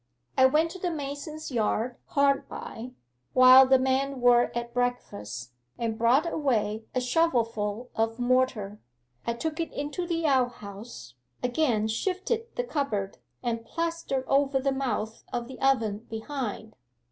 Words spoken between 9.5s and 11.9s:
it into the outhouse, again